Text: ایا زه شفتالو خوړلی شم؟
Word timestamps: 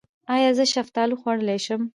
ایا 0.35 0.51
زه 0.57 0.65
شفتالو 0.73 1.19
خوړلی 1.21 1.59
شم؟ 1.65 1.81